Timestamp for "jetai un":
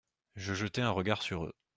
0.55-0.89